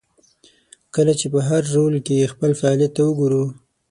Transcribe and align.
کله 0.95 1.13
چې 1.19 1.25
په 1.33 1.39
هر 1.49 1.63
رول 1.75 1.95
کې 2.05 2.31
خپل 2.33 2.51
فعالیت 2.59 2.91
ته 2.95 3.01
وګورو. 3.05 3.43